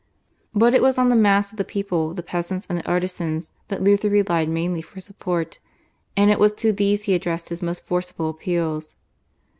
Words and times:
But 0.55 0.73
it 0.73 0.81
was 0.81 0.97
on 0.97 1.09
the 1.09 1.15
mass 1.15 1.51
of 1.51 1.59
the 1.59 1.63
people, 1.63 2.15
the 2.15 2.23
peasants 2.23 2.65
and 2.67 2.75
the 2.79 2.87
artisans, 2.87 3.53
that 3.67 3.83
Luther 3.83 4.09
relied 4.09 4.49
mainly 4.49 4.81
for 4.81 4.99
support, 4.99 5.59
and 6.17 6.31
it 6.31 6.39
was 6.39 6.53
to 6.53 6.73
these 6.73 7.03
he 7.03 7.13
addressed 7.13 7.49
his 7.49 7.61
most 7.61 7.85
forcible 7.85 8.31
appeals. 8.31 8.95